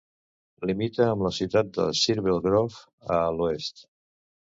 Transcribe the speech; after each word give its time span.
Limita 0.69 1.03
amb 1.09 1.27
la 1.27 1.31
ciutat 1.41 1.71
de 1.77 1.87
Silver 2.01 2.37
Grove 2.49 3.17
a 3.21 3.23
l'oest. 3.39 3.89